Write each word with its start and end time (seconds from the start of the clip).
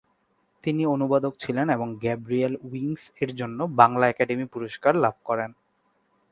তিনি 0.63 0.83
অনুবাদক 0.85 1.33
ছিলেন 1.39 1.67
এবং 1.69 1.87
"গ্যাব্রিয়েল 1.95 2.53
উইংস" 2.63 3.03
এর 3.21 3.31
জন্য 3.35 3.59
বাংলা 3.79 4.05
একাডেমি 4.07 4.45
পুরস্কার 4.45 4.93
লাভ 4.95 5.15
করেন। 5.25 5.51